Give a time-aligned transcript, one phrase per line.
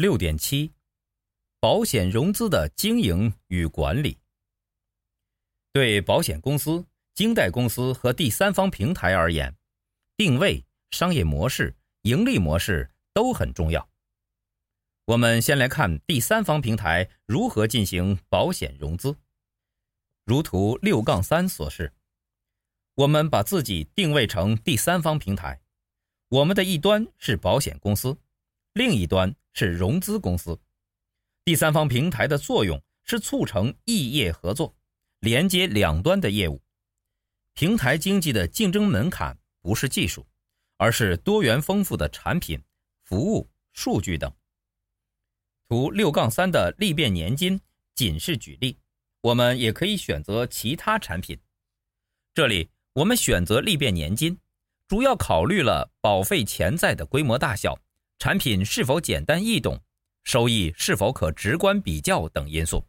[0.00, 0.72] 六点七，
[1.58, 4.16] 保险融资的经营与管理。
[5.72, 6.86] 对保险公司、
[7.16, 9.56] 经代公司和第三方平台而言，
[10.16, 13.90] 定位、商业模式、盈利模式都很重要。
[15.06, 19.16] 我们先来看第三方平台如何进行保险融资。
[20.24, 21.92] 如图六杠三所示，
[22.94, 25.60] 我们把自己定位成第三方平台，
[26.28, 28.16] 我们的一端是保险公司。
[28.78, 30.56] 另一端是融资公司，
[31.44, 34.72] 第三方平台的作用是促成异业合作，
[35.18, 36.62] 连接两端的业务。
[37.54, 40.24] 平台经济的竞争门槛不是技术，
[40.76, 42.62] 而是多元丰富的产品、
[43.02, 44.32] 服务、数据等。
[45.68, 47.60] 图六杠三的利变年金
[47.96, 48.78] 仅是举例，
[49.22, 51.36] 我们也可以选择其他产品。
[52.32, 54.38] 这里我们选择利变年金，
[54.86, 57.76] 主要考虑了保费潜在的规模大小。
[58.18, 59.80] 产品是否简单易懂，
[60.24, 62.84] 收益是否可直观比较等因素。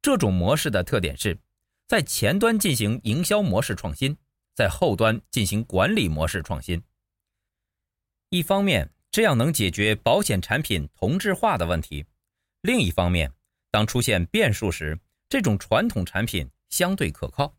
[0.00, 1.38] 这种模式的特点是，
[1.86, 4.16] 在前端进行营销模式创新，
[4.54, 6.82] 在后端进行管理模式创新。
[8.30, 12.02] 一方面，这样能解决保险产品同质化的问题；
[12.62, 13.30] 另一方面，
[13.70, 17.54] 当出现变数时，这种传统产品相对可靠。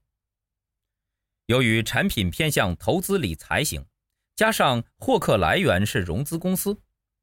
[1.45, 3.85] 由于产品偏向投资理财型。
[4.35, 6.77] 加上获客来源是融资公司，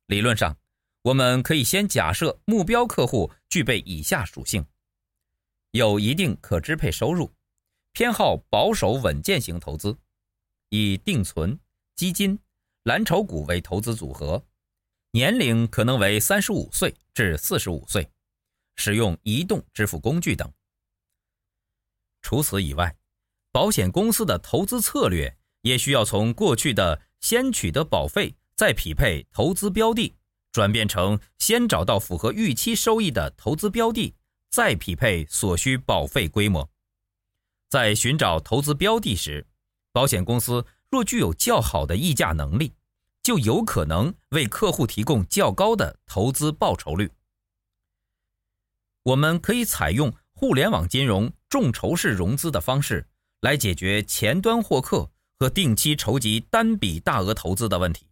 [0.07, 0.57] 理论上，
[1.03, 4.67] 我们可以先假设目标客户具备以下属性：
[5.73, 7.31] 有一定可支配收入，
[7.93, 9.95] 偏好保守稳健型投资，
[10.71, 11.59] 以定存、
[11.95, 12.39] 基金、
[12.85, 14.43] 蓝筹股为投资组合，
[15.11, 18.11] 年龄可能为三十五岁至四十五岁，
[18.77, 20.51] 使用移动支付工具等。
[22.23, 22.97] 除此以外，
[23.51, 25.37] 保险公司的投资策略。
[25.63, 30.15] 也需要从过去的先取得保费，再匹配投资标的，
[30.53, 34.15] 转变成先找到符合预期收益的投资标的，
[34.51, 36.69] 再匹配所需保费规模。
[37.69, 39.47] 在寻找投资标的时，
[39.93, 42.75] 保险公司若具有较好的议价能力，
[43.23, 47.11] 就有可能为客户提供较高的投资报酬率。
[49.05, 53.09] 我们可以采用互联网金融众筹式融资的方式
[53.41, 55.11] 来解决前端获客。
[55.43, 58.07] 和定期筹集单笔大额投资的问题，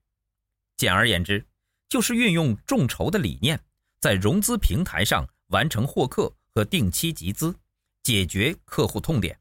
[0.76, 1.46] 简而言之，
[1.88, 3.60] 就是运用众筹的理念，
[4.00, 7.54] 在融资平台上完成获客和定期集资，
[8.02, 9.38] 解决客户痛点。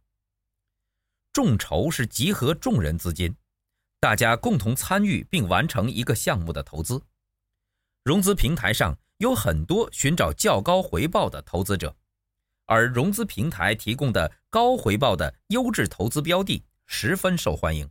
[1.33, 3.35] 众筹是集合众人资金，
[3.99, 7.01] 大家共同参与并完成一个项目的投资。
[8.03, 11.95] 融资平台上有很多寻找较高回报的投资者，
[12.67, 16.63] 而融资平台提供的高回报的优质投资标的。
[16.91, 17.87] 十分受欢迎，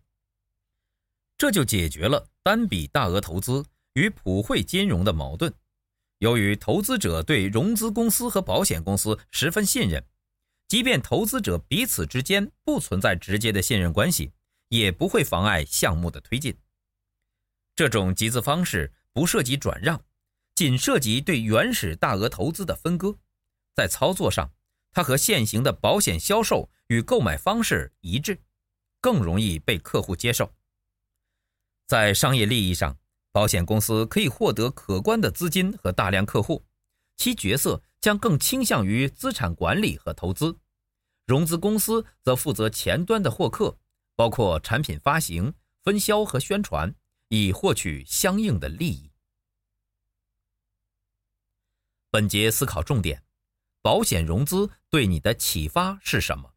[1.39, 3.65] 这就解决了单笔大额投资
[3.95, 5.55] 与普惠金融的矛盾。
[6.19, 10.05] 由于投资者对融资公司和保险公司十分信任，
[10.67, 14.33] 即便投资者彼此之间不存在直接的信任关系，
[14.69, 16.59] 也不会妨碍项目的推进。
[17.77, 20.05] 这种集资方式不涉及转让，
[20.57, 23.17] 仅涉及对原始大额投资的分割。
[23.77, 24.53] 在操作上，
[24.91, 28.41] 它和现行的保险销售与购买方式一致。
[29.01, 30.53] 更容易被客户接受。
[31.87, 32.99] 在商业利益上，
[33.33, 36.65] 保险公司可以获得可观的资金和大量客户，
[37.17, 40.59] 其角色将更倾向于资产管理和投资。
[41.27, 43.79] 融资公司则负责前端的获客，
[44.17, 46.95] 包括产品发行、分销和宣传，
[47.29, 49.11] 以获取相应的利益。
[52.11, 53.23] 本节思考重点：
[53.83, 56.55] 保险融资对你的启发是什么？